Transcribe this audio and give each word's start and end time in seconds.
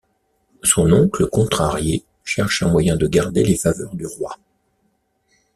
Son 0.63 0.91
oncle, 0.93 1.27
contrarié, 1.29 2.03
cherche 2.23 2.63
un 2.63 2.69
moyen 2.71 2.95
de 2.97 3.05
garder 3.05 3.43
les 3.45 3.55
faveurs 3.55 3.93
du 3.93 4.07
roi. 4.07 4.35